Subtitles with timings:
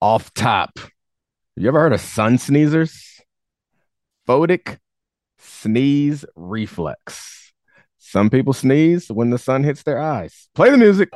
[0.00, 0.78] off top.
[1.56, 3.20] You ever heard of sun sneezers?
[4.26, 4.78] Photic
[5.38, 7.52] sneeze reflex.
[7.98, 10.48] Some people sneeze when the sun hits their eyes.
[10.54, 11.10] Play the music.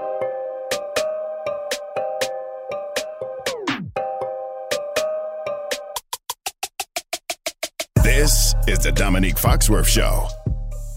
[8.02, 10.28] This is the Domonique Foxworth Show.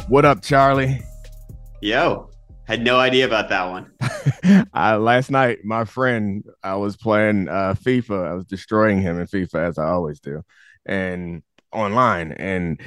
[0.08, 1.02] What up, Charlie?
[1.82, 2.30] Yo,
[2.68, 3.92] had no idea about that one.
[4.76, 8.28] uh, last night, my friend, I was playing uh, FIFA.
[8.28, 10.44] I was destroying him in FIFA as I always do,
[10.86, 12.34] and online.
[12.34, 12.82] And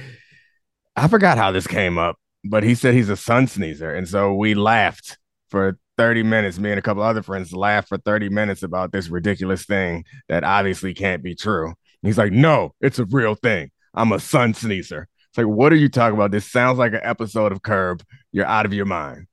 [0.96, 4.34] I forgot how this came up, but he said he's a sun sneezer, and so
[4.34, 6.58] we laughed for 30 minutes.
[6.58, 10.44] Me and a couple other friends laughed for 30 minutes about this ridiculous thing that
[10.44, 11.72] obviously can't be true.
[12.02, 13.70] he's like, "No, it's a real thing.
[13.94, 16.32] I'm a sun sneezer." It's like, what are you talking about?
[16.32, 18.02] This sounds like an episode of Curb.
[18.32, 19.28] You're out of your mind.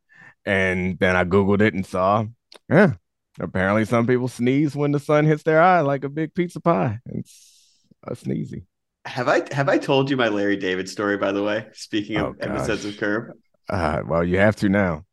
[0.48, 2.24] And then I Googled it and saw,
[2.70, 2.94] yeah,
[3.38, 7.00] apparently some people sneeze when the sun hits their eye like a big pizza pie.
[7.06, 8.64] It's a sneezy.
[9.06, 11.68] Have I have I told you my Larry David story, by the way?
[11.73, 13.34] Speaking of oh, episodes of Curb.
[13.70, 15.03] Uh, well, you have to now.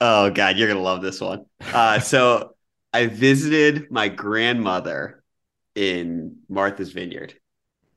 [0.00, 1.44] Oh God, you're gonna love this one.
[1.60, 2.54] Uh, so
[2.92, 5.24] I visited my grandmother
[5.74, 7.34] in Martha's Vineyard.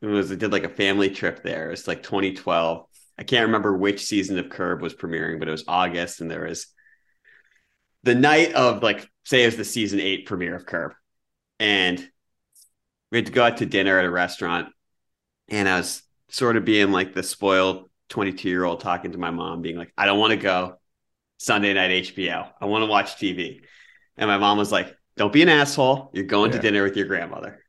[0.01, 1.69] It was I did like a family trip there.
[1.69, 2.87] It's like 2012.
[3.17, 6.47] I can't remember which season of Curb was premiering, but it was August, and there
[6.47, 6.67] was
[8.03, 10.93] the night of like say it was the season eight premiere of Curb,
[11.59, 12.05] and
[13.11, 14.69] we had to go out to dinner at a restaurant,
[15.47, 19.31] and I was sort of being like the spoiled 22 year old talking to my
[19.31, 20.75] mom, being like, I don't want to go
[21.37, 22.49] Sunday night HBO.
[22.59, 23.61] I want to watch TV.
[24.17, 26.11] And my mom was like, Don't be an asshole.
[26.13, 26.57] You're going yeah.
[26.57, 27.59] to dinner with your grandmother.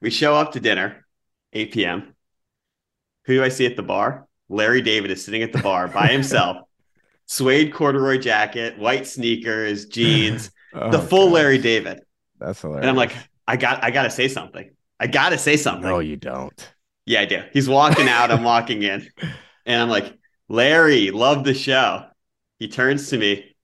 [0.00, 1.06] We show up to dinner,
[1.52, 2.14] 8 p.m.
[3.24, 4.25] Who do I see at the bar?
[4.48, 6.58] Larry David is sitting at the bar by himself,
[7.26, 11.34] suede corduroy jacket, white sneakers, jeans, oh, the full gosh.
[11.34, 12.00] Larry David.
[12.38, 12.82] That's hilarious.
[12.82, 13.14] And I'm like,
[13.46, 14.70] I got, I got to say something.
[14.98, 15.88] I got to say something.
[15.88, 16.72] No, you don't.
[17.04, 17.42] Yeah, I do.
[17.52, 18.30] He's walking out.
[18.30, 19.08] I'm walking in,
[19.64, 20.16] and I'm like,
[20.48, 22.06] Larry, love the show.
[22.58, 23.54] He turns to me,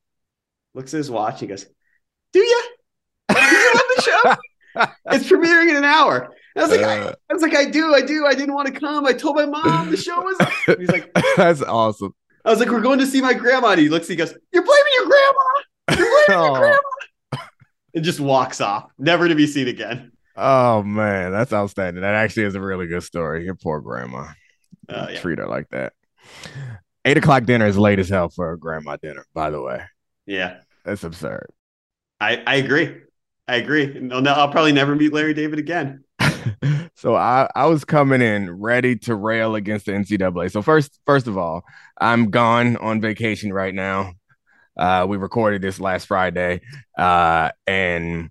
[0.75, 1.67] looks at his watch, he goes,
[2.33, 2.63] "Do you?
[3.29, 4.37] Do you love the show?
[5.07, 7.95] it's premiering in an hour." I was like, uh, I, I, was like, I do,
[7.95, 8.27] I do.
[8.27, 9.07] I didn't want to come.
[9.07, 10.37] I told my mom the show was.
[10.79, 12.15] He's like, that's awesome.
[12.45, 13.69] I was like, we're going to see my grandma.
[13.71, 15.99] And he looks, he goes, you're blaming your grandma.
[15.99, 17.47] You're blaming your grandma.
[17.95, 20.13] And just walks off, never to be seen again.
[20.35, 22.01] Oh man, that's outstanding.
[22.01, 23.45] That actually is a really good story.
[23.45, 24.29] Your poor grandma.
[24.89, 25.21] Uh, yeah.
[25.21, 25.93] Treat her like that.
[27.05, 29.83] Eight o'clock dinner is late as hell for a grandma dinner, by the way.
[30.27, 30.61] Yeah.
[30.85, 31.51] That's absurd.
[32.21, 32.97] I, I agree.
[33.49, 33.99] I agree.
[34.01, 36.05] No, no, I'll probably never meet Larry David again.
[36.95, 40.51] so I, I was coming in ready to rail against the NCAA.
[40.51, 41.63] So first, first of all,
[42.01, 44.13] I'm gone on vacation right now.
[44.77, 46.61] Uh, we recorded this last Friday,
[46.97, 48.31] uh, and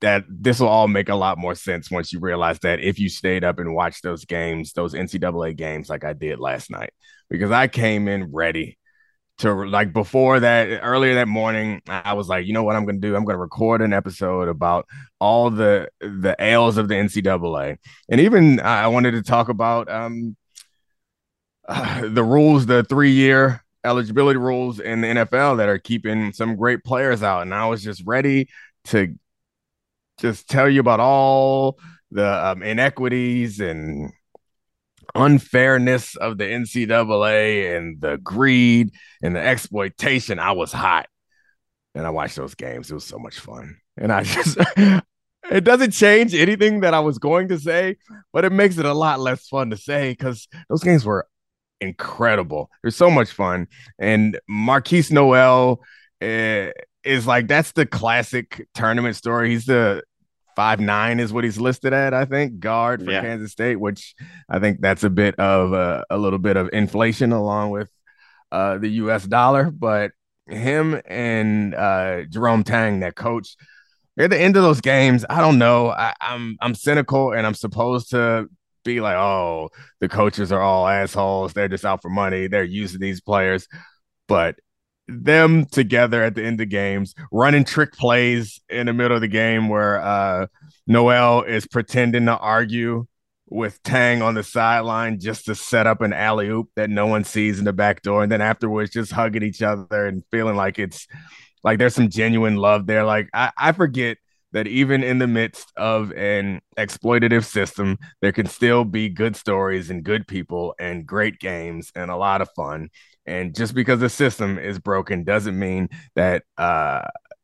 [0.00, 3.08] that this will all make a lot more sense once you realize that if you
[3.08, 6.92] stayed up and watched those games, those NCAA games, like I did last night,
[7.28, 8.78] because I came in ready
[9.38, 12.98] to like before that earlier that morning i was like you know what i'm gonna
[12.98, 13.14] do?
[13.16, 14.86] I'm gonna record an episode about
[15.20, 17.76] all the the ails of the ncaa
[18.08, 20.36] and even i wanted to talk about um
[21.68, 26.56] uh, the rules the three year eligibility rules in the nfl that are keeping some
[26.56, 27.42] great players out.
[27.42, 28.48] And i was just ready
[28.86, 29.14] to
[30.18, 31.78] just tell you about all
[32.10, 34.12] the um, inequities and
[35.18, 38.92] unfairness of the NCAA and the greed
[39.22, 41.08] and the exploitation, I was hot.
[41.94, 42.90] And I watched those games.
[42.90, 43.76] It was so much fun.
[43.96, 44.56] And I just,
[45.50, 47.96] it doesn't change anything that I was going to say,
[48.32, 51.26] but it makes it a lot less fun to say because those games were
[51.80, 52.70] incredible.
[52.82, 53.66] They're so much fun.
[53.98, 55.82] And Markquis Nowell,
[56.22, 56.70] uh,
[57.04, 59.50] is like, that's the classic tournament story.
[59.50, 60.02] He's the
[60.58, 62.12] five nine is what he's listed at.
[62.12, 63.20] I think guard for yeah.
[63.20, 64.16] Kansas State, which
[64.48, 67.88] I think that's a bit of a, a little bit of inflation along with
[68.50, 69.24] uh, the U.S.
[69.24, 69.70] dollar.
[69.70, 70.10] But
[70.48, 73.54] him and uh, Jerome Tang, that coach,
[74.18, 75.90] at the end of those games, I don't know.
[75.90, 78.48] I, I'm I'm cynical, and I'm supposed to
[78.84, 79.68] be like, oh,
[80.00, 81.52] the coaches are all assholes.
[81.52, 82.48] They're just out for money.
[82.48, 83.68] They're using these players,
[84.26, 84.56] but
[85.08, 89.28] them together at the end of games, running trick plays in the middle of the
[89.28, 90.46] game where uh,
[90.86, 93.06] Nowell is pretending to argue
[93.50, 97.24] with Tang on the sideline just to set up an alley oop that no one
[97.24, 98.22] sees in the back door.
[98.22, 101.06] And then afterwards, just hugging each other and feeling like it's
[101.64, 103.04] like there's some genuine love there.
[103.04, 104.18] Like I, I forget
[104.52, 109.90] that even in the midst of an exploitative system, there can still be good stories
[109.90, 112.88] and good people and great games and a lot of fun.
[113.28, 117.02] And just because the system is broken doesn't mean that uh,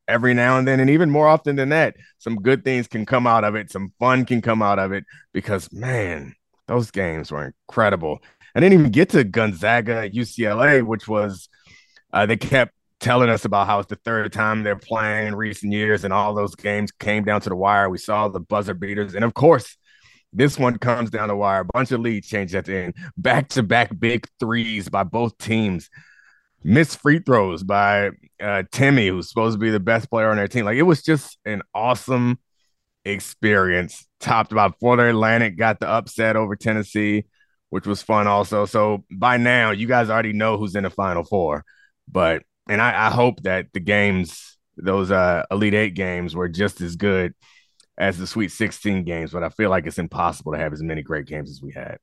[0.08, 3.26] every now and then, and even more often than that, some good things can come
[3.26, 3.70] out of it.
[3.70, 6.34] Some fun can come out of it because, man,
[6.66, 8.20] those games were incredible.
[8.54, 11.48] I didn't even get to Gonzaga UCLA, which was
[12.12, 15.72] uh, they kept telling us about how it's the third time they're playing in recent
[15.72, 17.90] years, and all those games came down to the wire.
[17.90, 19.76] We saw the buzzer beaters, and of course,
[20.34, 21.60] this one comes down the wire.
[21.60, 22.94] A bunch of lead changes at the end.
[23.16, 25.88] Back to back big threes by both teams.
[26.64, 28.08] Missed free throws by
[28.40, 30.64] uh, Timme, who's supposed to be the best player on their team.
[30.64, 32.38] Like it was just an awesome
[33.04, 34.06] experience.
[34.18, 37.24] Topped about Florida Atlantic got the upset over Tennessee,
[37.70, 38.66] which was fun also.
[38.66, 41.64] So by now, you guys already know who's in the final four.
[42.10, 46.80] But and I, I hope that the games, those uh Elite Eight games, were just
[46.80, 47.34] as good
[47.96, 51.02] as the Sweet 16 games, but I feel like it's impossible to have as many
[51.02, 51.98] great games as we had.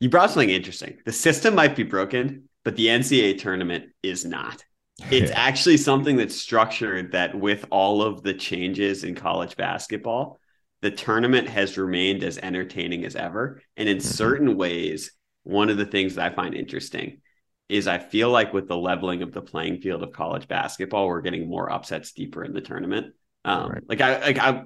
[0.00, 0.98] You brought something interesting.
[1.04, 4.64] The system might be broken, but the NCAA tournament is not.
[5.10, 10.40] It's actually something that's structured that with all of the changes in college basketball,
[10.82, 13.62] the tournament has remained as entertaining as ever.
[13.76, 14.06] And in mm-hmm.
[14.06, 15.12] certain ways,
[15.42, 17.20] one of the things that I find interesting
[17.68, 21.22] is I feel like with the leveling of the playing field of college basketball, we're
[21.22, 23.14] getting more upsets deeper in the tournament.
[23.44, 23.82] Um, right.
[23.88, 24.62] Like I, like I,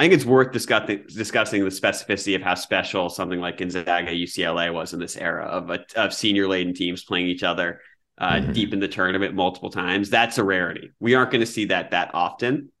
[0.00, 4.72] I think it's worth discussing discussing the specificity of how special something like Gonzaga UCLA
[4.72, 7.82] was in this era of a, of senior laden teams playing each other
[8.16, 8.52] uh, mm-hmm.
[8.52, 10.08] deep in the tournament multiple times.
[10.08, 10.92] That's a rarity.
[11.00, 12.72] We aren't going to see that that often,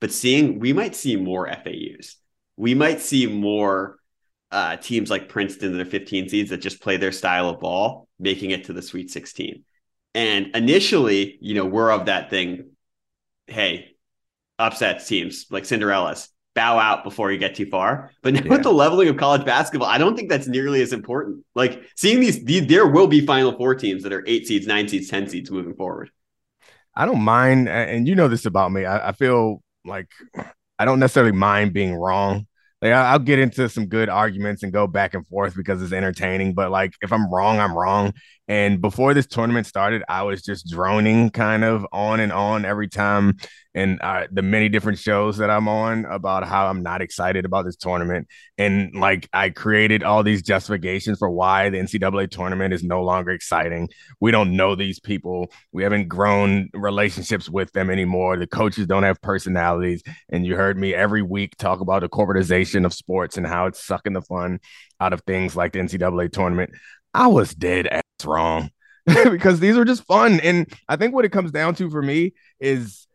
[0.00, 2.16] but seeing we might see more FAUs.
[2.56, 3.98] We might see more
[4.50, 8.08] uh, teams like Princeton that are 15 seeds that just play their style of ball,
[8.18, 9.64] making it to the Sweet 16.
[10.14, 12.70] And initially, you know, we're of that thing.
[13.48, 13.91] Hey,
[14.58, 18.10] upsets teams like Cinderella's bow out before you get too far.
[18.22, 18.50] But now yeah.
[18.50, 21.44] with the leveling of college basketball, I don't think that's nearly as important.
[21.54, 24.88] Like seeing these, these, there will be Final Four teams that are eight seeds, nine
[24.88, 26.10] seeds, ten seeds moving forward.
[26.94, 28.84] I don't mind, and you know this about me.
[28.84, 30.08] I, I feel like
[30.78, 32.46] I don't necessarily mind being wrong.
[32.82, 36.52] Like I'll get into some good arguments and go back and forth because it's entertaining.
[36.52, 38.12] But like if I'm wrong, I'm wrong.
[38.48, 42.88] And before this tournament started, I was just droning kind of on and on every
[42.88, 43.36] time
[43.74, 47.64] and uh, the many different shows that I'm on about how I'm not excited about
[47.64, 48.28] this tournament.
[48.58, 53.30] And like I created all these justifications for why the NCAA tournament is no longer
[53.30, 53.88] exciting.
[54.20, 55.50] We don't know these people.
[55.72, 58.36] We haven't grown relationships with them anymore.
[58.36, 60.02] The coaches don't have personalities.
[60.30, 63.82] And you heard me every week talk about the corporatization of sports and how it's
[63.82, 64.60] sucking the fun
[65.00, 66.70] out of things like the NCAA tournament.
[67.14, 68.70] I was dead ass wrong
[69.06, 70.40] because these are just fun.
[70.40, 73.06] And I think what it comes down to for me is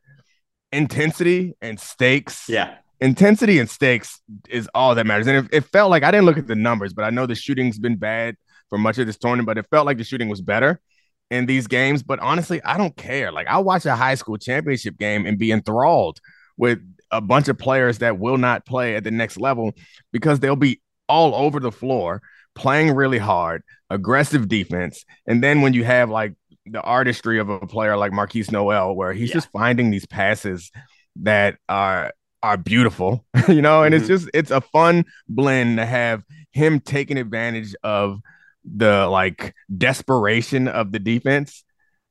[0.71, 2.47] intensity and stakes.
[2.49, 2.75] Yeah.
[2.99, 5.27] Intensity and stakes is all that matters.
[5.27, 7.35] And it, it, felt like I didn't look at the numbers, but I know the
[7.35, 8.35] shooting's been bad
[8.69, 10.81] for much of this tournament, but it felt like the shooting was better
[11.29, 12.03] in these games.
[12.03, 13.31] But honestly, I don't care.
[13.31, 16.19] Like I'll watch a high school championship game and be enthralled
[16.57, 16.79] with
[17.11, 19.73] a bunch of players that will not play at the next level
[20.11, 22.21] because they'll be all over the floor
[22.57, 25.05] playing really hard, aggressive defense.
[25.27, 26.33] And then when you have like
[26.65, 29.35] the artistry of a player like Markquis Nowell, where he's yeah.
[29.35, 30.71] just finding these passes
[31.17, 32.11] that are
[32.43, 34.01] are beautiful, you know, and mm-hmm.
[34.01, 38.19] it's just it's a fun blend to have him taking advantage of
[38.65, 41.63] the like desperation of the defense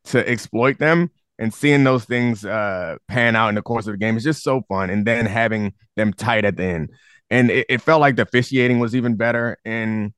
[0.04, 3.98] to exploit them and seeing those things uh pan out in the course of the
[3.98, 6.90] game is just so fun and then having them tight at the end
[7.28, 10.14] and it, it felt like the officiating was even better in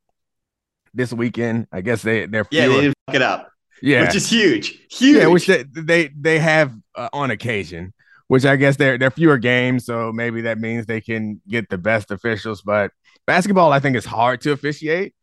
[0.99, 2.63] this weekend i guess they they're fewer.
[2.63, 3.49] yeah they didn't fuck it up
[3.83, 5.17] yeah, which is huge, huge.
[5.17, 7.93] Yeah, which they they, they have uh, on occasion.
[8.27, 11.79] Which I guess they're they're fewer games, so maybe that means they can get the
[11.79, 12.61] best officials.
[12.61, 12.91] But
[13.27, 15.15] basketball, I think, is hard to officiate.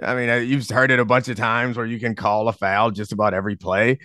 [0.00, 2.52] I mean, uh, you've heard it a bunch of times where you can call a
[2.52, 3.98] foul just about every play,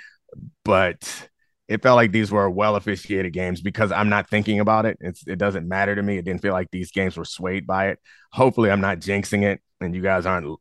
[0.65, 1.29] but
[1.67, 4.98] it felt like these were well officiated games because I'm not thinking about it.
[5.00, 6.17] It's, it doesn't matter to me.
[6.17, 8.00] It didn't feel like these games were swayed by it.
[8.31, 10.57] Hopefully, I'm not jinxing it, and you guys aren't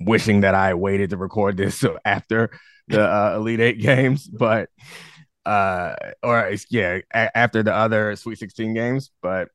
[0.00, 2.50] wishing that I waited to record this so after
[2.88, 4.70] the uh, Elite Eight games, but
[5.44, 9.48] uh, or yeah, a- after the other Sweet 16 games, but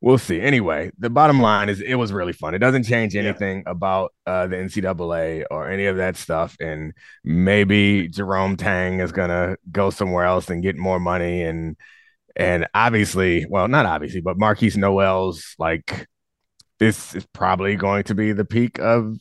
[0.00, 0.40] we'll see.
[0.40, 2.54] Anyway, the bottom line is it was really fun.
[2.54, 3.70] It doesn't change anything yeah.
[3.70, 6.56] about uh, the NCAA or any of that stuff.
[6.60, 6.92] And
[7.24, 11.76] maybe Jerome Tang is gonna go somewhere else and get more money and
[12.34, 16.06] and obviously, well, not obviously, but Markquis Nowell's like
[16.78, 19.16] this is probably going to be the peak of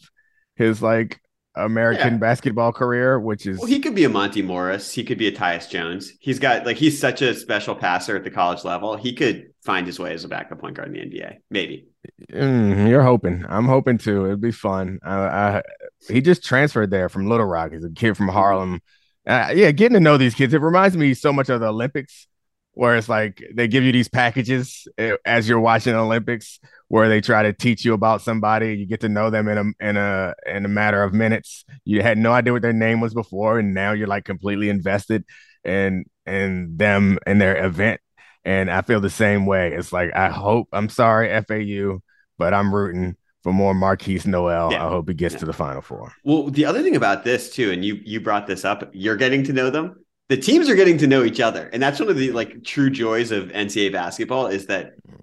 [0.62, 1.20] his like
[1.56, 2.20] American yeah.
[2.20, 5.32] basketball career, which is well, he could be a Monte Morris, he could be a
[5.32, 6.14] Tyus Jones.
[6.20, 8.96] He's got like he's such a special passer at the college level.
[8.96, 11.88] He could find his way as a backup point guard in the NBA, maybe.
[12.32, 13.46] Mm, you're hoping.
[13.48, 14.26] I'm hoping too.
[14.26, 15.00] It'd be fun.
[15.04, 15.62] I, I,
[16.08, 17.74] he just transferred there from Little Rock.
[17.74, 18.82] He's a kid from Harlem
[19.28, 20.54] Uh, yeah, getting to know these kids.
[20.54, 22.28] It reminds me so much of the Olympics,
[22.74, 26.60] where it's like they give you these packages eh, as you're watching the Olympics,
[26.92, 28.76] where they try to teach you about somebody.
[28.76, 31.64] You get to know them in a in a in a matter of minutes.
[31.86, 35.24] You had no idea what their name was before, and now you're like completely invested
[35.64, 38.02] in in them and their event.
[38.44, 39.72] And I feel the same way.
[39.72, 40.68] It's like I hope.
[40.74, 42.00] I'm sorry, FAU,
[42.38, 44.74] but I'm rooting for more Markquis Nowell.
[44.74, 44.86] Yeah.
[44.86, 45.40] I hope he gets yeah.
[45.40, 46.12] to the Final Four.
[46.26, 49.46] Well, the other thing about this too, and you you brought this up, you're getting
[49.46, 49.96] to know them.
[50.28, 52.90] The teams are getting to know each other, and that's one of the like true
[52.90, 55.22] joys of NCAA basketball is that mm.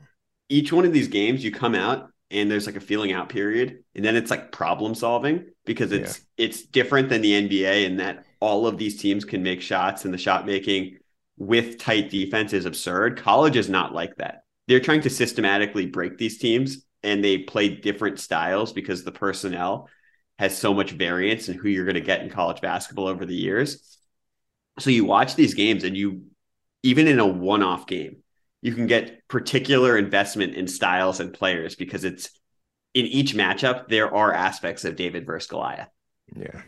[0.49, 3.85] Each one of these games you come out and there's like a feeling out period,
[3.95, 6.45] and then it's like problem solving because it's yeah.
[6.45, 10.13] it's different than the NBA in that all of these teams can make shots, and
[10.13, 10.99] the shot making
[11.39, 13.19] with tight defense is absurd.
[13.19, 14.43] College is not like that.
[14.67, 19.89] They're trying to systematically break these teams and they play different styles because the personnel
[20.39, 23.35] has so much variance in who you're going to get in college basketball over the
[23.35, 23.99] years.
[24.79, 26.27] So you watch these games and you
[26.83, 28.23] even in a one-off game,
[28.61, 32.31] you can get particular investment in styles and players because it's
[32.95, 35.89] in each matchup there are aspects of David versus Goliath.
[36.35, 36.63] Yeah.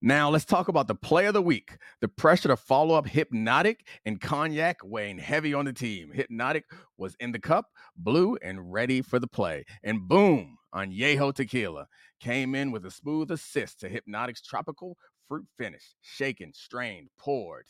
[0.00, 1.76] Now, let's talk about the play of the week.
[2.00, 6.12] The pressure to follow up Hpnotiq and Cognac weighing heavy on the team.
[6.14, 6.62] Hpnotiq
[6.98, 9.64] was in the cup, blue, and ready for the play.
[9.82, 11.88] And boom, Añejo Tequila
[12.20, 14.96] came in with a smooth assist to Hpnotiq's tropical
[15.28, 15.84] fruit finish.
[16.00, 17.66] Shaken, strained, poured.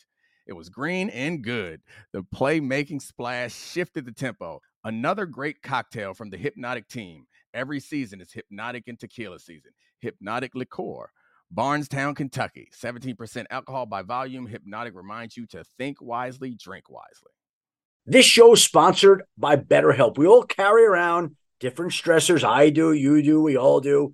[0.47, 1.81] It was green and good.
[2.11, 4.61] The playmaking splash shifted the tempo.
[4.83, 7.25] Another great cocktail from the Hpnotiq team.
[7.53, 9.71] Every season is Hpnotiq and Tequila season.
[10.03, 11.11] Hpnotiq Liqueur
[11.51, 12.69] Bardstown, Kentucky.
[12.79, 14.47] 17% alcohol by volume.
[14.47, 17.31] Hpnotiq reminds you to think wisely, drink wisely.
[18.05, 20.17] This show is sponsored by BetterHelp.
[20.17, 22.43] We all carry around different stressors.
[22.43, 24.13] I do, you do, we all do,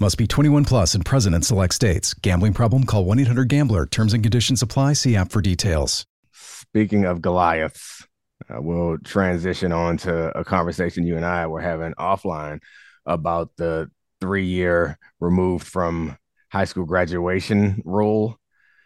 [0.00, 2.14] Must be 21 plus and present in select states.
[2.14, 2.84] Gambling problem?
[2.84, 3.86] Call 1 800 GAMBLER.
[3.86, 4.92] Terms and conditions apply.
[4.92, 6.06] See app for details.
[6.32, 8.06] Speaking of Goliaths,
[8.48, 12.60] uh, we'll transition on to a conversation you and I were having offline
[13.06, 13.90] about the
[14.20, 16.16] three year removed from
[16.52, 18.38] high school graduation rule.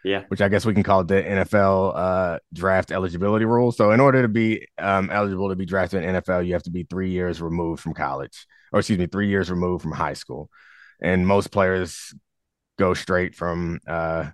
[0.03, 0.23] Yeah.
[0.29, 3.71] Which I guess we can call it the NFL uh, draft eligibility rule.
[3.71, 6.71] So, in order to be um, eligible to be drafted in NFL, you have to
[6.71, 10.49] be three years removed from college, or excuse me, three years removed from high school
[11.03, 12.13] and most players
[12.79, 14.29] go straight from uh,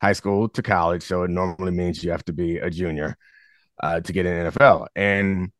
[0.00, 1.02] high school to college.
[1.02, 3.16] So it normally means you have to be a junior
[3.82, 5.52] uh, to get in NFL, and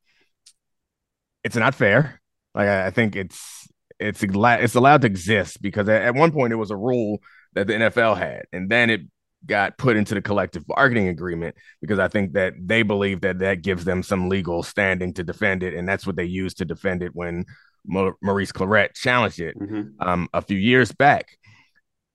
[1.45, 2.21] it's not fair.
[2.55, 3.69] Like I, think it's
[3.99, 7.19] it's it's allowed to exist because at one point it was a rule
[7.55, 9.03] that the NFL had, and then it
[9.47, 13.63] got put into the collective bargaining agreement because I think that they believe that that
[13.63, 17.03] gives them some legal standing to defend it, and that's what they use to defend
[17.03, 17.45] it when
[17.87, 20.01] Maurice Clarett challenged it mm-hmm.
[20.01, 21.37] um, a few years back.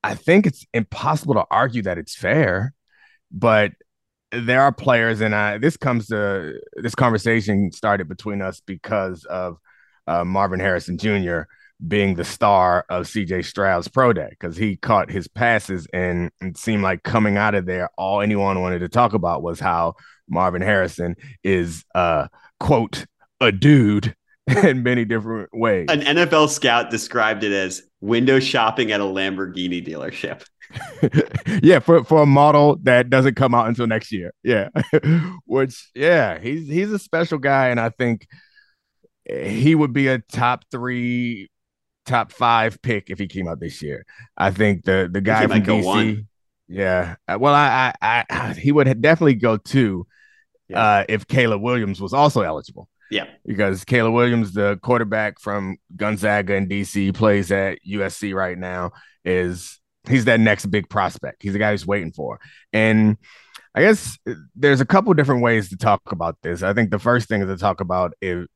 [0.04, 2.74] I think it's impossible to argue that it's fair,
[3.32, 3.74] but
[4.32, 9.58] there are players, and I, this comes to this conversation started between us because of
[10.08, 11.42] uh, Marvin Harrison Jr.
[11.88, 16.58] being the star of CJ Stroud's pro day because he caught his passes and it
[16.58, 19.96] seemed like coming out of there, all anyone wanted to talk about was how
[20.28, 22.28] Marvin Harrison is uh
[22.60, 23.06] quote
[23.42, 24.16] a dude
[24.64, 25.88] in many different ways.
[25.90, 30.44] An NFL scout described it as window shopping at a Lamborghini dealership.
[31.64, 34.34] yeah, for, for a model that doesn't come out until next year.
[34.44, 34.70] Yeah.
[35.46, 38.28] Which yeah, he's he's a special guy and I think
[39.26, 41.50] he would be a top 3
[42.06, 44.06] top 5 pick if he came out this year.
[44.38, 46.28] I think the the guy from DC one.
[46.68, 47.16] Yeah.
[47.28, 50.06] Well, I, I I he would definitely go 2
[50.70, 50.82] yeah.
[50.82, 52.88] uh, if Caleb Williams was also eligible.
[53.10, 53.26] Yeah.
[53.46, 58.92] Because Caleb Williams, the quarterback from Gonzaga in DC, plays at USC right now,
[59.26, 61.44] is he's that next big prospect.
[61.44, 62.40] He's the guy who's waiting for.
[62.72, 63.18] And
[63.76, 66.64] I guess uh, there's a couple different ways to talk about this.
[66.64, 68.48] I think the first thing to talk about is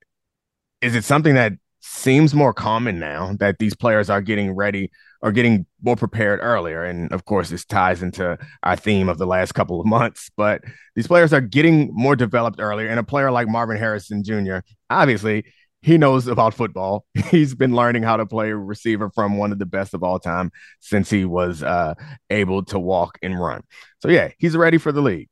[0.82, 1.54] is it something that
[1.86, 4.90] seems more common now that these players are getting ready
[5.22, 6.84] or getting more prepared earlier.
[6.86, 10.32] And of course, this ties into our theme of the last couple of months.
[10.38, 10.62] But
[10.96, 12.88] these players are getting more developed earlier.
[12.88, 14.60] And a player like Marvin Harrison Jr.,
[14.90, 15.44] obviously,
[15.82, 17.06] he knows about football.
[17.30, 20.52] He's been learning how to play receiver from one of the best of all time
[20.80, 21.96] since he was uh,
[22.30, 23.62] able to walk and run.
[24.00, 25.28] So, yeah, he's ready for the league.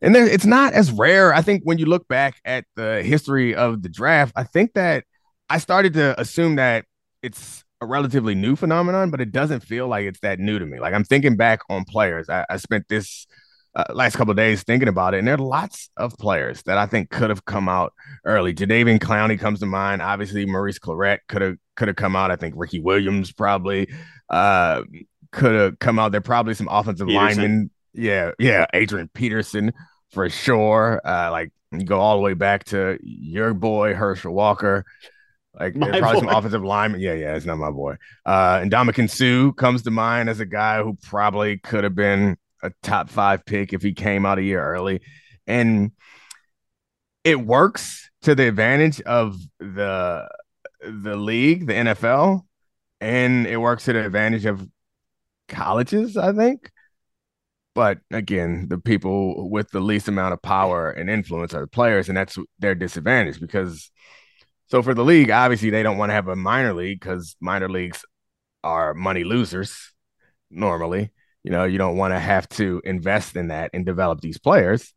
[0.00, 1.34] And then it's not as rare.
[1.34, 5.04] I think when you look back at the history of the draft, I think that
[5.48, 6.86] I started to assume that
[7.22, 10.80] it's a relatively new phenomenon, but it doesn't feel like it's that new to me.
[10.80, 12.28] Like I'm thinking back on players.
[12.28, 13.26] I, I spent this
[13.74, 16.86] uh, last couple days thinking about it, and there are lots of players that I
[16.86, 17.92] think could have come out
[18.24, 18.54] early.
[18.54, 20.00] Jadeveon Clowney comes to mind.
[20.00, 22.30] Obviously, Maurice Clarett could have could have come out.
[22.30, 23.88] I think Ricky Williams probably
[24.30, 24.82] uh,
[25.32, 26.12] could have come out.
[26.12, 27.42] There probably some offensive Peterson.
[27.42, 27.70] linemen.
[27.92, 29.72] Yeah, yeah, Adrian Peterson
[30.10, 31.00] for sure.
[31.04, 34.84] Uh, like you go all the way back to your boy Herschel Walker.
[35.58, 36.26] Like my probably boy.
[36.26, 37.00] some offensive lineman.
[37.00, 37.96] Yeah, yeah, it's not my boy.
[38.26, 42.36] Uh and Ndamukong Suh comes to mind as a guy who probably could have been
[42.62, 45.00] a top five pick if he came out a year early.
[45.46, 45.92] And
[47.22, 50.28] it works to the advantage of the
[50.80, 52.42] the league, the NFL,
[53.00, 54.68] and it works to the advantage of
[55.48, 56.70] colleges, I think.
[57.74, 62.08] But again, the people with the least amount of power and influence are the players,
[62.08, 63.90] and that's their disadvantage because
[64.66, 67.68] so for the league, obviously they don't want to have a minor league because minor
[67.68, 68.04] leagues
[68.62, 69.92] are money losers
[70.50, 71.10] normally.
[71.42, 74.92] You know, you don't want to have to invest in that and develop these players.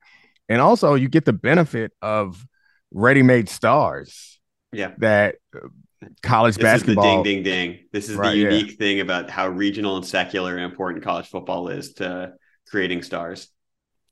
[0.47, 2.45] And also you get the benefit of
[2.91, 4.39] ready-made stars.
[4.71, 4.91] Yeah.
[4.99, 5.67] That uh,
[6.23, 7.19] college this basketball.
[7.19, 7.79] Is the ding ding ding.
[7.91, 8.77] This is right, the unique yeah.
[8.77, 12.33] thing about how regional and secular and important college football is to
[12.69, 13.49] creating stars.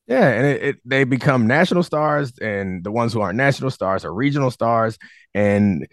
[0.07, 4.05] Yeah, and it, it, they become national stars, and the ones who aren't national stars
[4.05, 4.99] are regional stars.
[5.33, 5.87] And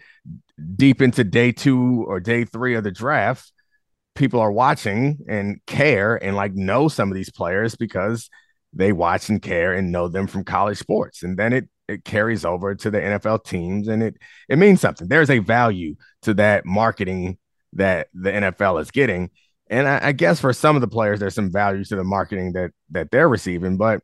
[0.75, 3.51] deep into day two or day three of the draft,
[4.15, 8.29] people are watching and care and like know some of these players because
[8.73, 11.23] they watch and care and know them from college sports.
[11.23, 14.17] And then it it carries over to the NFL teams, and it
[14.49, 15.07] it means something.
[15.07, 17.37] There's a value to that marketing
[17.73, 19.31] that the NFL is getting
[19.73, 22.53] and I, I, guess for some of the players, there's some value to the marketing
[22.53, 24.01] that that they're receiving, but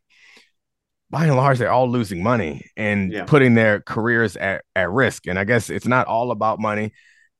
[1.09, 3.25] by and large, they're all losing money and yeah.
[3.25, 5.27] putting their careers at, at risk.
[5.27, 6.93] And I guess it's not all about money.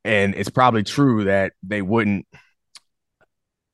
[0.03, 2.25] And it's probably true that they wouldn't,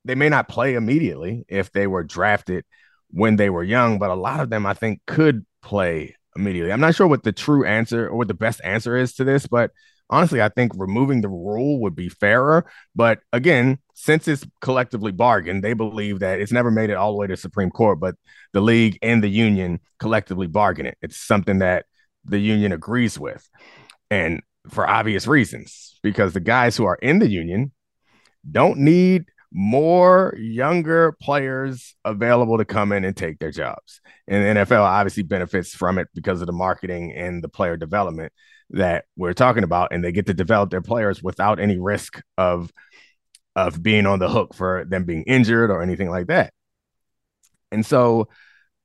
[0.04, 2.64] they may not play immediately if they were drafted
[3.10, 6.72] when they were young, but a lot of them I think could play immediately.
[6.72, 9.46] I'm not sure what the true answer or what the best answer is to this,
[9.46, 9.70] but
[10.10, 12.66] honestly, I think removing the rule would be fairer.
[12.94, 17.18] But again, since it's collectively bargained, they believe that it's never made it all the
[17.18, 18.14] way to Supreme Court, but
[18.52, 20.98] the league and the union collectively bargain it.
[21.02, 21.86] It's something that
[22.24, 23.48] the union agrees with.
[24.10, 27.72] And for obvious reasons, because the guys who are in the union
[28.50, 34.00] don't need more younger players available to come in and take their jobs.
[34.28, 38.32] And the NFL obviously benefits from it because of the marketing and the player development
[38.70, 42.72] that we're talking about, and they get to develop their players without any risk of
[43.54, 46.52] of being on the hook for them being injured or anything like that.
[47.72, 48.28] And so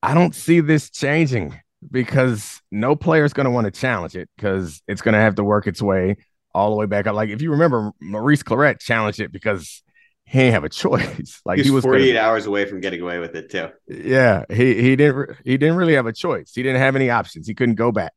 [0.01, 4.29] I don't see this changing because no player is going to want to challenge it
[4.37, 6.15] because it's going to have to work its way
[6.53, 7.15] all the way back up.
[7.15, 9.83] Like if you remember, Maurice Clarett challenged it because
[10.25, 11.41] he didn't have a choice.
[11.45, 13.69] Like he was, he was 48 gonna, hours away from getting away with it too.
[13.87, 16.51] Yeah, he he didn't he didn't really have a choice.
[16.53, 17.47] He didn't have any options.
[17.47, 18.13] He couldn't go back.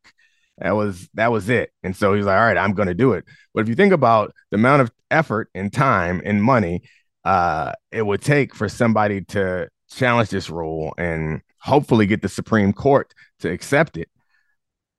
[0.58, 1.72] That was that was it.
[1.82, 3.24] And so he's like, all right, I'm going to do it.
[3.52, 6.82] But if you think about the amount of effort and time and money
[7.24, 12.72] uh, it would take for somebody to challenge this rule and hopefully get the Supreme
[12.72, 14.08] Court to accept it.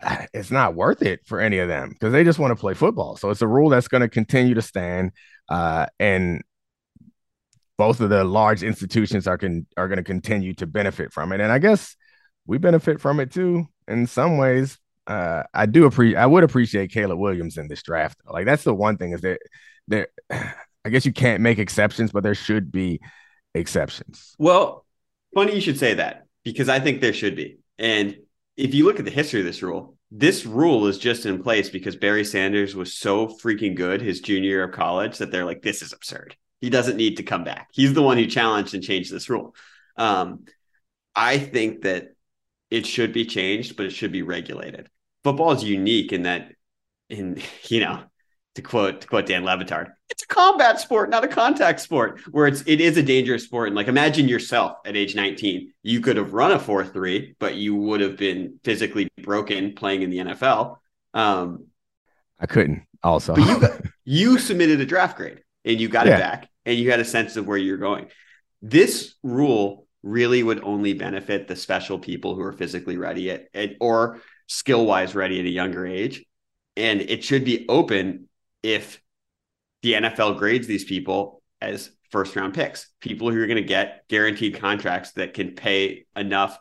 [0.34, 3.16] It's not worth it for any of them because they just want to play football.
[3.16, 5.12] So it's a rule that's going to continue to stand.
[5.50, 6.42] Uh, and
[7.78, 11.40] both of the large institutions are can are going to continue to benefit from it.
[11.40, 11.96] And I guess
[12.46, 14.78] we benefit from it too in some ways.
[15.08, 18.20] Uh, I do appreciate I would appreciate Caleb Williams in this draft.
[18.26, 19.40] Like that's the one thing is that
[19.88, 23.02] there I guess you can't make exceptions, but there should be
[23.54, 24.36] exceptions.
[24.38, 24.86] Well,
[25.34, 27.60] funny you should say that because I think there should be.
[27.80, 28.18] And
[28.56, 31.70] if you look at the history of this rule, this rule is just in place
[31.70, 35.62] because Barry Sanders was so freaking good his junior year of college that they're like,
[35.62, 36.36] this is absurd.
[36.62, 37.70] He doesn't need to come back.
[37.74, 39.56] He's the one who challenged and changed this rule.
[39.98, 40.46] Um,
[41.16, 42.16] I think that
[42.70, 44.90] it should be changed, but it should be regulated.
[45.26, 46.52] Football is unique in that,
[47.10, 48.04] in you know,
[48.54, 52.22] to quote to quote Dan Le Batard, it's a combat sport, not a contact sport.
[52.30, 53.70] Where it's it is a dangerous sport.
[53.70, 57.76] And like imagine yourself at age 19, you could have run a 4-3, but you
[57.76, 60.78] would have been physically broken playing in the NFL.
[61.16, 61.70] Um,
[62.40, 63.36] I couldn't also.
[63.36, 63.64] you,
[64.06, 66.18] you submitted a draft grade and you got yeah.
[66.18, 68.10] it back and you had a sense of where you're going.
[68.62, 73.72] This rule really would only benefit the special people who are physically ready at, at
[73.82, 76.26] or skill wise ready at a younger age.
[76.78, 78.28] And it should be open
[78.64, 79.02] if
[79.82, 84.08] the NFL grades these people as first round picks, people who are going to get
[84.08, 86.58] guaranteed contracts that can pay enough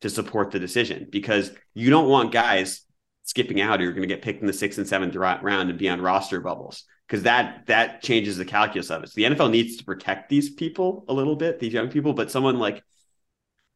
[0.00, 2.82] to support the decision because you don't want guys
[3.24, 5.78] skipping out who are going to get picked in the sixth and seventh round and
[5.78, 9.08] be on roster bubbles because that that changes the calculus of it.
[9.08, 12.30] So the NFL needs to protect these people a little bit, these young people, but
[12.30, 12.82] someone like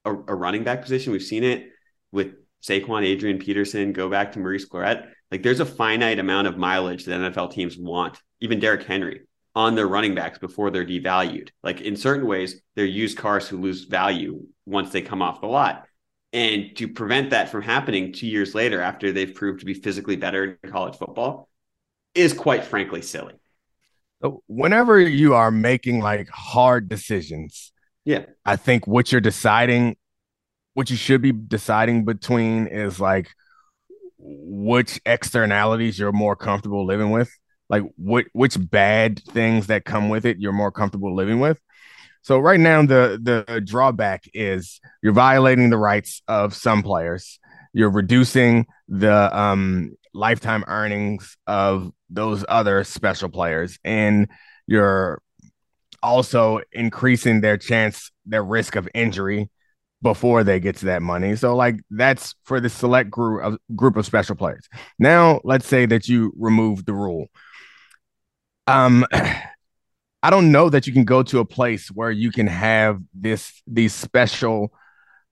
[0.05, 1.71] a, a running back position, we've seen it
[2.13, 5.09] with Saquon, Adrian Peterson, go back to Maurice Clarett.
[5.31, 9.23] Like there's a finite amount of mileage that NFL teams want, even Derrick Henry,
[9.55, 11.51] on their running backs before they're devalued.
[11.63, 15.47] Like in certain ways, they're used cars who lose value once they come off the
[15.47, 15.87] lot.
[16.33, 20.17] And to prevent that from happening two years later after they've proved to be physically
[20.17, 21.49] better in college football,
[22.15, 23.35] is quite frankly silly.
[24.47, 27.73] Whenever you are making like hard decisions,
[28.05, 29.97] yeah, I think what you're deciding,
[30.75, 33.31] what you should be deciding between is like
[34.19, 37.31] which externalities you're more comfortable living with,
[37.69, 41.61] like what which bad things that come with it you're more comfortable living with.
[42.23, 47.39] So right now the the drawback is you're violating the rights of some players.
[47.73, 54.29] You're reducing the um lifetime earnings of those other special players and
[54.67, 55.23] you're
[56.03, 59.49] also increasing their chance their risk of injury
[60.03, 61.37] before they get to that money.
[61.37, 64.69] So like that's for the select group of group of special players.
[64.99, 67.27] Now let's say that you remove the rule.
[68.67, 69.07] Um
[70.25, 73.61] i don't know that you can go to a place where you can have this
[73.67, 74.73] these special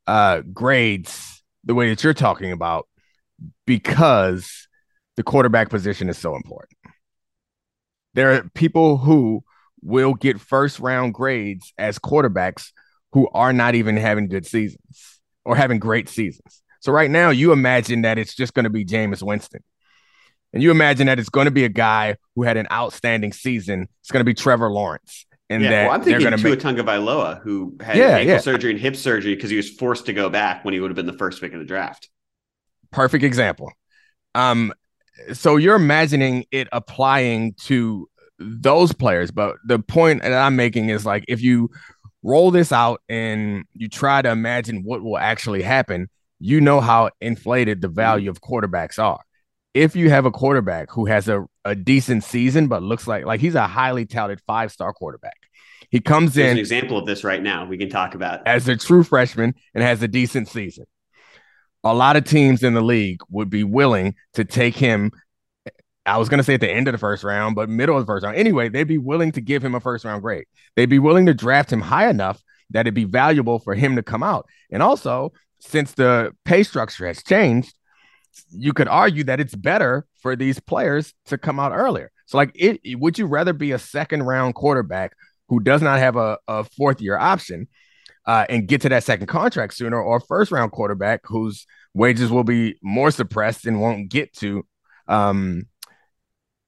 [0.09, 2.89] uh grades the way that you're talking about
[3.67, 4.69] because
[5.17, 6.79] the quarterback position is so important.
[8.15, 9.45] There are people who
[9.83, 12.73] will get first round grades as quarterbacks
[13.13, 16.63] who are not even having good seasons or having great seasons.
[16.81, 19.63] So right now, you imagine that it's just going to be Jameis Winston.
[20.53, 23.89] And you imagine that it's going to be a guy who had an outstanding season.
[24.01, 25.27] It's going to be Trevor Lawrence.
[25.49, 26.61] And yeah, that well, I'm thinking Tua make...
[26.61, 28.39] Tagovailoa, who had yeah, ankle yeah.
[28.39, 30.97] surgery and hip surgery because he was forced to go back when he would have
[30.97, 32.09] been the first pick of the draft.
[32.93, 33.73] Perfect example.
[34.35, 34.73] Um,
[35.33, 41.05] so you're imagining it applying to those players, but the point that I'm making is
[41.05, 41.71] like if you
[42.23, 47.11] roll this out and you try to imagine what will actually happen, you know how
[47.21, 49.21] inflated the value of quarterbacks are.
[49.73, 53.41] If you have a quarterback who has a, a decent season but looks like like
[53.41, 55.37] he's a highly touted five star quarterback,
[55.91, 57.67] he comes There's in an example of this right now.
[57.67, 60.87] We can talk about as a true freshman and has a decent season
[61.85, 65.13] a lot of teams in the league would be willing to take him.
[66.07, 68.03] I was going to say at the end of the first round, but middle of
[68.03, 68.37] the first round.
[68.37, 70.47] Anyway, they'd be willing to give him a first round grade.
[70.77, 74.03] They'd be willing to draft him high enough that it'd be valuable for him to
[74.03, 74.47] come out.
[74.71, 77.75] And also, since the pay structure has changed,
[78.51, 82.11] you could argue that it's better for these players to come out earlier.
[82.27, 85.15] So, like, it, would you rather be a second round quarterback
[85.49, 87.67] who does not have a, a fourth year option
[88.27, 92.45] uh, and get to that second contract sooner, or first round quarterback whose wages will
[92.45, 94.65] be more suppressed and won't get to
[95.09, 95.65] um,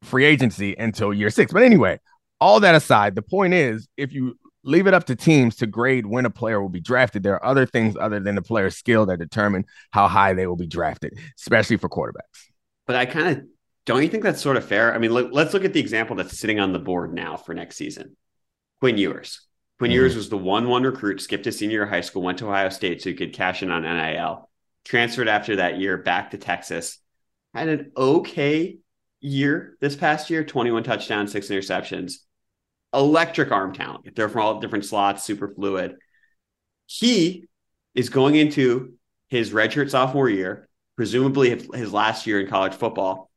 [0.03, 1.53] free agency until year six.
[1.53, 2.01] But anyway,
[2.41, 6.07] all that aside, the point is if you leave it up to teams to grade
[6.07, 9.07] when a player will be drafted, there are other things other than the player's skill
[9.07, 12.51] that determine how high they will be drafted, especially for quarterbacks.
[12.87, 13.45] But I kind of
[13.85, 14.95] don't you think that's sort of fair?
[14.95, 17.55] I mean, look, let's look at the example that's sitting on the board now for
[17.55, 18.17] next season.
[18.81, 19.41] Quinn Ewers.
[19.79, 19.97] Quinn mm-hmm.
[19.97, 23.11] Ewers was the one-one recruit, skipped a senior high school, went to Ohio State so
[23.11, 24.49] he could cash in on NIL.
[24.85, 26.99] Transferred after that year back to Texas.
[27.55, 28.79] Had an okay
[29.23, 32.15] year this past year 21 touchdowns, six interceptions.
[32.95, 34.15] Electric arm talent.
[34.15, 35.97] They're from all different slots, super fluid.
[36.87, 37.49] He
[37.95, 38.95] is going into
[39.29, 43.31] his redshirt sophomore year, presumably his last year in college football,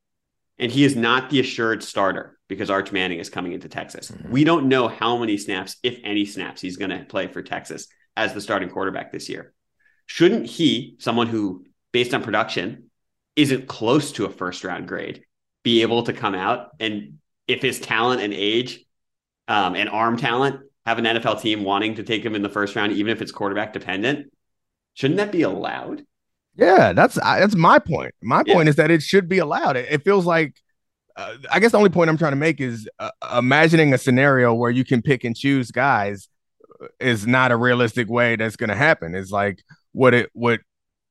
[0.59, 4.11] and he is not the assured starter because Arch Manning is coming into Texas.
[4.11, 4.31] Mm-hmm.
[4.31, 7.87] We don't know how many snaps, if any snaps, he's going to play for Texas
[8.17, 9.53] as the starting quarterback this year.
[10.05, 12.91] Shouldn't he, someone who, based on production,
[13.35, 15.24] isn't close to a first round grade,
[15.65, 18.85] be able to come out and if his talent and age
[19.47, 22.75] um, and arm talent have an NFL team wanting to take him in the first
[22.75, 24.31] round, even if it's quarterback dependent,
[24.93, 26.05] shouldn't that be allowed?
[26.55, 28.13] Yeah, that's that's my point.
[28.21, 28.53] My yeah.
[28.53, 29.75] point is that it should be allowed.
[29.75, 30.55] It, it feels like,
[31.15, 34.53] uh, I guess the only point I'm trying to make is uh, imagining a scenario
[34.53, 36.29] where you can pick and choose guys
[36.99, 39.15] is not a realistic way that's going to happen.
[39.15, 40.61] It's like what it what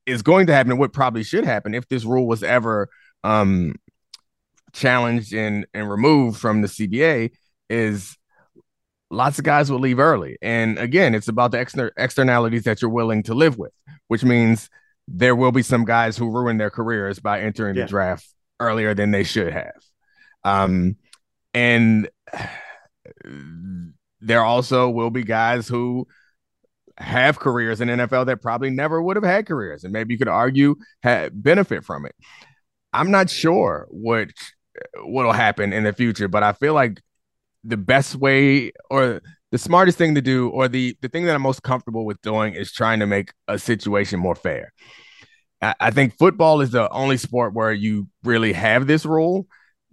[0.06, 2.88] is going to happen, and what probably should happen if this rule was ever
[3.24, 3.74] um,
[4.74, 7.30] challenged and and removed from the CBA
[7.70, 8.18] is
[9.10, 10.37] lots of guys will leave early.
[10.42, 13.72] And again, it's about the exter- externalities that you're willing to live with,
[14.08, 14.68] which means
[15.06, 17.84] there will be some guys who ruin their careers by entering yeah.
[17.84, 18.26] the draft
[18.60, 19.80] earlier than they should have.
[20.42, 20.96] Um,
[21.54, 22.08] and
[24.20, 26.06] there also will be guys who
[26.96, 30.28] have careers in NFL that probably never would have had careers, and maybe you could
[30.28, 32.14] argue had benefit from it.
[32.92, 34.30] I'm not sure what
[35.04, 37.00] what'll happen in the future, but I feel like
[37.62, 41.42] the best way or the smartest thing to do or the the thing that I'm
[41.42, 44.72] most comfortable with doing is trying to make a situation more fair.
[45.62, 49.46] I, I think football is the only sport where you really have this rule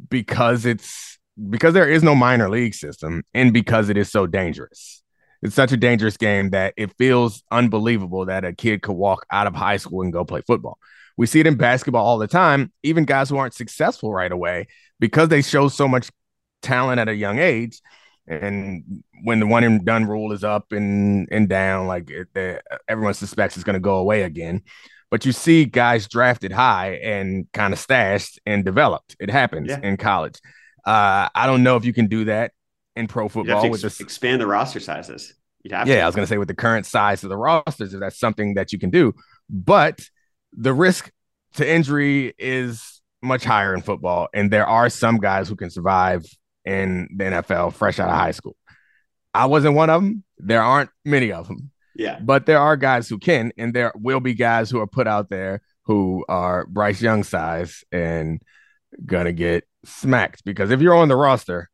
[0.09, 5.03] because it's because there is no minor league system and because it is so dangerous.
[5.41, 9.47] It's such a dangerous game that it feels unbelievable that a kid could walk out
[9.47, 10.77] of high school and go play football.
[11.21, 14.65] We see it in basketball all the time, even guys who aren't successful right away
[14.99, 16.09] because they show so much
[16.63, 17.79] talent at a young age.
[18.25, 23.13] And when the one and done rule is up and and down, like it, everyone
[23.13, 24.63] suspects it's going to go away again.
[25.11, 29.15] But you see guys drafted high and kind of stashed and developed.
[29.19, 29.79] It happens yeah.
[29.83, 30.39] in college.
[30.83, 32.51] Uh, I don't know if you can do that
[32.95, 35.35] in pro football with this expand the roster sizes.
[35.85, 36.01] yeah, to.
[36.01, 38.55] I was going to say with the current size of the rosters, if that's something
[38.55, 39.13] that you can do,
[39.47, 40.01] but
[40.53, 41.11] the risk
[41.55, 46.25] to injury is much higher in football, and there are some guys who can survive
[46.65, 48.55] in the NFL fresh out of high school.
[49.33, 50.23] I wasn't one of them.
[50.37, 51.71] There aren't many of them.
[51.95, 52.19] Yeah.
[52.19, 55.29] But there are guys who can, and there will be guys who are put out
[55.29, 58.41] there who are Bryce Young size and
[59.05, 61.69] gonna get smacked because if you're on the roster,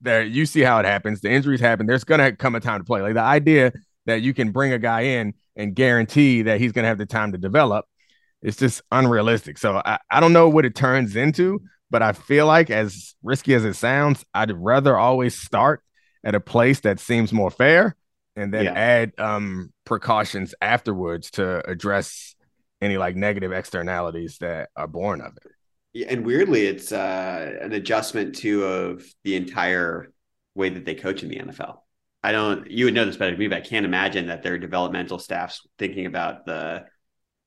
[0.00, 1.20] there you see how it happens.
[1.20, 1.86] The injuries happen.
[1.86, 3.02] There's gonna come a time to play.
[3.02, 3.72] Like the idea
[4.06, 7.32] that you can bring a guy in and guarantee that he's gonna have the time
[7.32, 7.86] to develop,
[8.42, 9.58] it's just unrealistic.
[9.58, 13.54] So I, I don't know what it turns into, but I feel like, as risky
[13.54, 15.82] as it sounds, I'd rather always start
[16.24, 17.96] at a place that seems more fair
[18.36, 18.72] and then yeah.
[18.72, 22.34] add um, precautions afterwards to address
[22.80, 25.52] any like negative externalities that are born of it.
[25.92, 30.12] Yeah, and weirdly, it's uh, an adjustment to of the entire
[30.54, 31.78] way that they coach in the NFL.
[32.24, 32.70] I don't.
[32.70, 35.66] You would know this better than me, but I can't imagine that their developmental staffs
[35.78, 36.86] thinking about the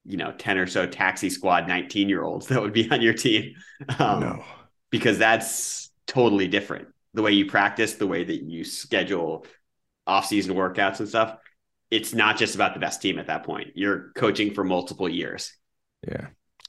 [0.06, 3.14] you know 10 or so taxi squad 19 year olds that would be on your
[3.14, 3.56] team.
[4.00, 4.44] Um, no.
[4.90, 6.88] because that's totally different.
[7.14, 9.46] The way you practice the way that you schedule
[10.06, 11.38] off-season workouts and stuff
[11.90, 13.70] it's not just about the best team at that point.
[13.76, 15.54] You're coaching for multiple years.
[16.08, 16.28] Yeah.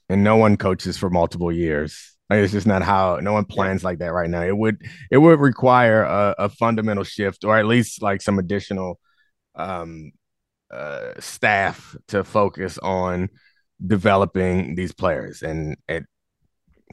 [0.08, 3.84] And no one coaches for multiple years like, it's just not how no one plans
[3.84, 4.42] like that right now.
[4.42, 8.98] It would it would require a, a fundamental shift or at least like some additional
[9.54, 10.12] um
[10.72, 13.28] uh, staff to focus on
[13.86, 15.76] developing these players, and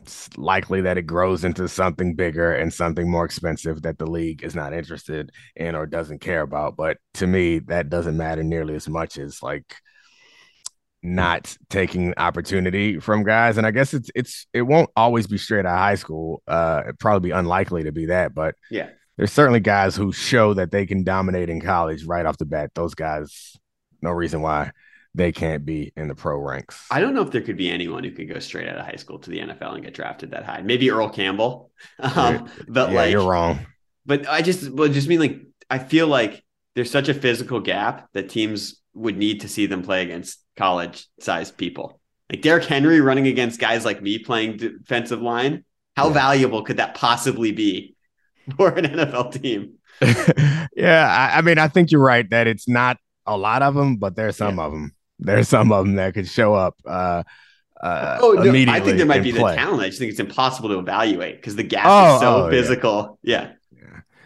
[0.01, 4.43] it's likely that it grows into something bigger and something more expensive that the league
[4.43, 6.75] is not interested in or doesn't care about.
[6.75, 9.75] But to me, that doesn't matter nearly as much as like
[11.05, 13.57] not taking opportunity from guys.
[13.57, 16.41] And I guess it's it's it won't always be straight out of high school.
[16.47, 20.53] Uh, it'd probably be unlikely to be that, but yeah, there's certainly guys who show
[20.55, 22.71] that they can dominate in college right off the bat.
[22.75, 23.55] Those guys
[24.01, 24.71] no reason why
[25.13, 26.85] they can't be in the pro ranks.
[26.91, 28.97] I don't know if there could be anyone who could go straight out of high
[28.97, 30.61] school to the NFL and get drafted that high.
[30.61, 33.59] Maybe Earl Campbell, um, but yeah, like you're wrong.
[34.05, 36.43] But I just well, just mean like I feel like
[36.75, 41.07] there's such a physical gap that teams would need to see them play against college
[41.19, 41.99] sized people.
[42.31, 45.63] Like Derrick Henry running against guys like me playing defensive line.
[45.95, 46.13] How yeah.
[46.13, 47.95] valuable could that possibly be
[48.57, 49.75] for an NFL team?
[50.75, 53.97] yeah, I, I, mean, I think you're right that it's not a lot of them,
[53.97, 54.65] but there's some yeah.
[54.65, 54.95] of them.
[55.19, 56.75] There's some of them that could show up.
[56.85, 57.23] Uh,
[57.81, 59.51] uh, oh, no, I think there might be play.
[59.51, 59.83] the talent.
[59.83, 63.19] I just think it's impossible to evaluate because the gap oh, is so oh, physical.
[63.21, 63.41] Yeah.
[63.41, 63.53] yeah.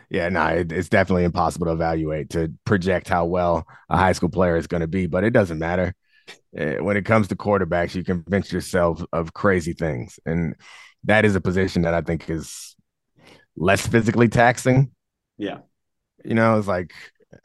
[0.10, 4.30] Yeah, no, it, it's definitely impossible to evaluate to project how well a high school
[4.30, 5.94] player is going to be, but it doesn't matter.
[6.56, 10.56] Eh, when it comes to quarterbacks, you convince yourself of crazy things, and
[11.04, 12.76] that is a position that I think is
[13.56, 14.92] less physically taxing.
[15.38, 15.60] Yeah,
[16.26, 16.94] you know, it's like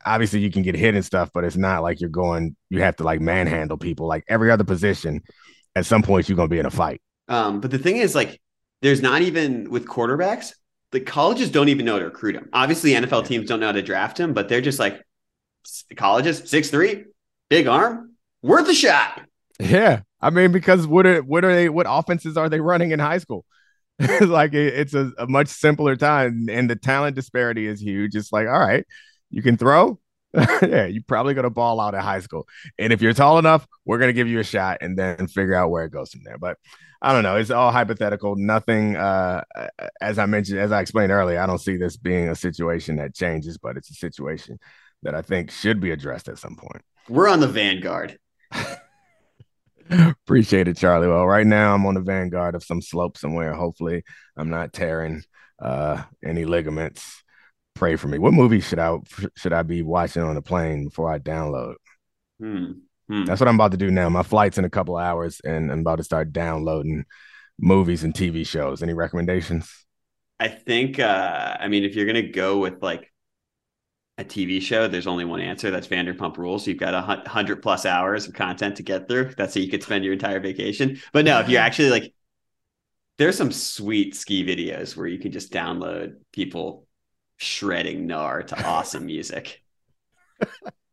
[0.05, 2.57] obviously you can get hit and stuff, but it's not like you're going.
[2.71, 5.23] You have to like manhandle people like every other position.
[5.77, 7.03] At some point, you're going to be in a fight.
[7.29, 8.41] Um, but the thing is, like,
[8.81, 10.53] there's not even with quarterbacks
[10.95, 12.49] the colleges don't even know how to recruit him.
[12.53, 15.03] Obviously, NFL teams don't know how to draft him, but they're just like
[15.97, 17.05] colleges, six three,
[17.51, 19.21] big arm, worth a shot.
[19.59, 21.69] Yeah, I mean, because what are what are they?
[21.69, 23.45] What offenses are they running in high school?
[23.99, 28.17] It's like it, it's a, a, much simpler time, and the talent disparity is huge.
[28.17, 28.85] It's like, all right,
[29.31, 30.01] you can throw.
[30.35, 32.47] yeah, you're probably gonna ball out at high school,
[32.79, 35.71] and if you're tall enough, we're gonna give you a shot, and then figure out
[35.71, 36.39] where it goes from there.
[36.39, 36.59] But
[37.05, 37.37] I don't know.
[37.37, 38.35] It's all hypothetical.
[38.35, 39.45] Nothing, uh,
[40.01, 43.15] as I mentioned, as I explained earlier, I don't see this being a situation that
[43.15, 44.59] changes, but it's a situation
[45.03, 46.83] that I think should be addressed at some point.
[47.11, 48.19] We're on the vanguard.
[49.91, 51.09] Appreciate it, Charlie.
[51.09, 53.53] Well, right now I'm on the vanguard of some slope somewhere.
[53.53, 54.03] Hopefully,
[54.35, 55.25] I'm not tearing
[55.61, 57.23] uh, any ligaments.
[57.75, 58.17] Pray for me.
[58.17, 58.97] What movie should I
[59.37, 61.75] should I be watching on the plane before I download?
[62.41, 62.73] Hmm.
[63.09, 63.25] Hmm.
[63.25, 64.09] That's what I'm about to do now.
[64.09, 67.05] My flight's in a couple hours, and I'm about to start downloading
[67.59, 68.83] movies and TV shows.
[68.83, 69.71] Any recommendations?
[70.41, 70.99] I think.
[70.99, 73.13] uh I mean, if you're gonna go with like
[74.17, 75.71] a TV show, there's only one answer.
[75.71, 76.67] That's Vanderpump Rules.
[76.67, 79.33] You've got a hundred plus hours of content to get through.
[79.37, 81.01] That's how you could spend your entire vacation.
[81.13, 82.15] But no, if you're actually like,
[83.19, 86.87] there's some sweet ski videos where you can just download people
[87.37, 89.63] shredding gnar to awesome music.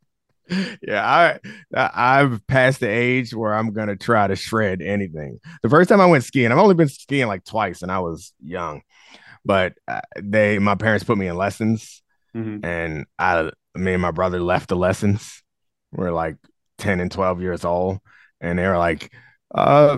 [0.82, 1.40] yeah, I
[1.76, 5.40] I've passed the age where I'm gonna try to shred anything.
[5.64, 8.34] The first time I went skiing, I've only been skiing like twice, and I was
[8.44, 8.82] young.
[9.44, 12.04] But uh, they, my parents put me in lessons,
[12.36, 12.64] mm-hmm.
[12.66, 15.42] and I, me and my brother left the lessons.
[15.92, 16.38] We're like
[16.78, 18.00] ten and twelve years old,
[18.40, 19.12] and they were like,
[19.54, 19.98] uh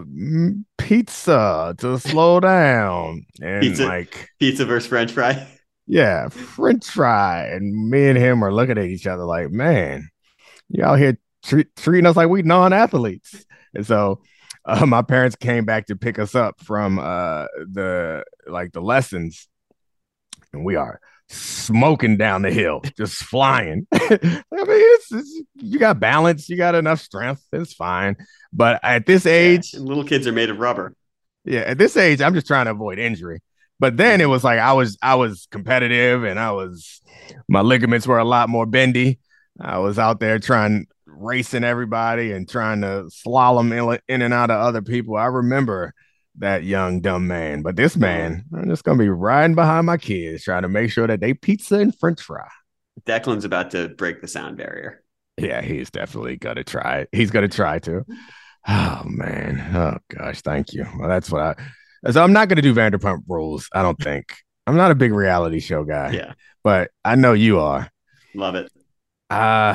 [0.77, 5.47] pizza to slow down and pizza, like pizza versus french fry
[5.85, 10.09] yeah french fry and me and him are looking at each other like man
[10.69, 13.45] you out here treat, treating us like we non-athletes.
[13.73, 14.21] And so
[14.65, 19.47] uh, my parents came back to pick us up from uh, the like the lessons,
[20.53, 20.99] and we are
[21.29, 23.87] smoking down the hill, just flying.
[23.93, 28.17] I mean, it's, it's, you got balance, you got enough strength, it's fine.
[28.51, 30.95] But at this age, yeah, little kids are made of rubber.
[31.45, 33.41] Yeah, at this age, I'm just trying to avoid injury.
[33.79, 37.01] But then it was like I was I was competitive and I was
[37.49, 39.19] my ligaments were a lot more bendy.
[39.59, 44.59] I was out there trying racing everybody and trying to slalom in, and out of
[44.59, 45.15] other people.
[45.15, 45.93] I remember
[46.39, 50.43] that young dumb man, but this man, I'm just gonna be riding behind my kids,
[50.43, 52.47] trying to make sure that they pizza and French fry.
[53.05, 55.03] Declan's about to break the sound barrier.
[55.37, 56.99] Yeah, he's definitely gonna try.
[56.99, 57.09] It.
[57.11, 58.03] He's gonna try to.
[58.67, 59.59] Oh man.
[59.75, 60.85] Oh gosh, thank you.
[60.97, 62.11] Well, that's what I.
[62.11, 63.69] So I'm not gonna do Vanderpump Rules.
[63.73, 64.35] I don't think.
[64.65, 66.11] I'm not a big reality show guy.
[66.11, 67.89] Yeah, but I know you are.
[68.33, 68.71] Love it.
[69.33, 69.73] Uh,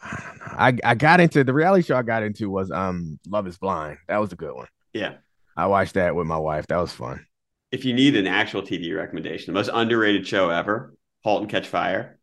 [0.00, 3.98] I I got into the reality show I got into was um Love Is Blind.
[4.06, 4.68] That was a good one.
[4.92, 5.14] Yeah,
[5.56, 6.68] I watched that with my wife.
[6.68, 7.26] That was fun.
[7.72, 11.66] If you need an actual TV recommendation, the most underrated show ever, *Halt and Catch
[11.66, 12.18] Fire*.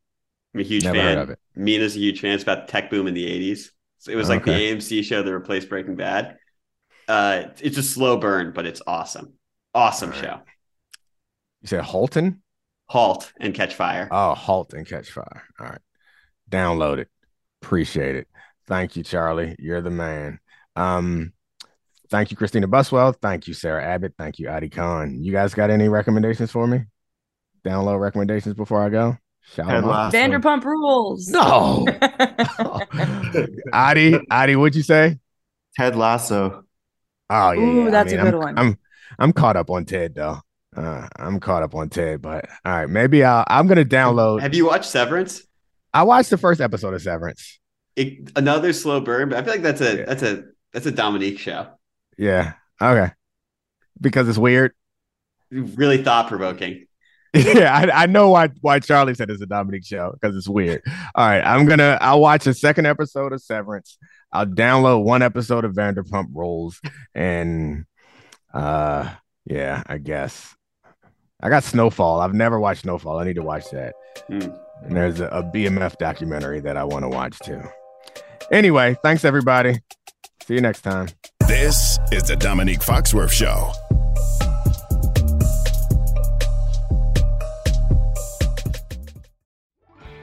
[0.53, 1.17] I'm a huge Never fan.
[1.17, 1.39] Of it.
[1.55, 2.33] Mina's a huge fan.
[2.33, 3.71] It's about the tech boom in the '80s.
[3.97, 4.73] So it was like okay.
[4.73, 6.38] the AMC show that replaced Breaking Bad.
[7.10, 9.33] Uh, it's a slow burn, but it's awesome.
[9.73, 10.19] Awesome right.
[10.21, 10.39] show.
[11.62, 12.41] You said Halton?
[12.86, 14.07] Halt and Catch Fire.
[14.10, 15.43] Oh, Halt and Catch Fire.
[15.60, 15.81] All right
[16.49, 17.10] download it.
[17.62, 18.27] Appreciate it.
[18.67, 19.55] Thank you, Charlie.
[19.60, 20.39] You're the man.
[20.75, 21.33] Um,
[22.10, 23.13] thank you, Christina Buswell.
[23.13, 24.13] Thank you, Sarah Abbott.
[24.17, 25.23] Thank you, Adi Khan.
[25.23, 26.81] You guys got any recommendations for me?
[27.65, 29.17] Download recommendations before I go.
[29.53, 31.29] Shout out Vanderpump Rules.
[31.29, 31.88] No.
[33.73, 35.19] Adi, Adi, what'd you say?
[35.75, 36.65] Ted Lasso.
[37.29, 38.58] Oh yeah, Ooh, that's I mean, a good I'm, one.
[38.60, 38.77] I'm
[39.19, 40.39] I'm caught up on Ted though.
[40.75, 44.41] Uh, I'm caught up on Ted, but all right, maybe I'll, I'm gonna download.
[44.41, 45.46] Have you watched Severance?
[45.98, 47.60] I watched the first episode of Severance.
[47.95, 50.06] It, another slow burn, but I feel like that's a yeah.
[50.06, 51.69] that's a that's a Domonique show.
[52.19, 52.54] Yeah.
[52.79, 53.12] Okay.
[54.00, 54.73] Because it's weird.
[55.50, 56.85] Really thought provoking.
[57.33, 60.83] yeah, I, I, know why why Charlie said it's a Domonique show because it's weird.
[61.15, 63.98] All right, I'm gonna I'll watch a second episode of Severance.
[64.31, 66.79] I'll download one episode of Vanderpump Rules,
[67.15, 67.85] and
[68.54, 69.10] uh,
[69.45, 70.56] yeah, I guess
[71.41, 72.21] I got Snowfall.
[72.21, 73.17] I've never watched Snowfall.
[73.17, 73.95] I need to watch that.
[74.27, 74.50] Hmm.
[74.84, 77.62] And there's a, a BMF documentary that I want to watch too.
[78.52, 79.80] Anyway, thanks everybody.
[80.44, 81.10] See you next time.
[81.48, 83.71] This is the Domonique Foxworth Show.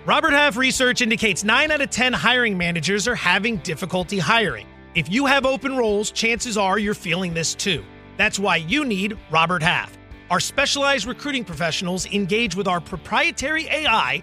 [0.07, 4.67] Robert Half research indicates 9 out of 10 hiring managers are having difficulty hiring.
[4.95, 7.83] If you have open roles, chances are you're feeling this too.
[8.19, 9.97] That's why you need Robert Half.
[10.31, 14.23] Our specialized recruiting professionals engage with our proprietary AI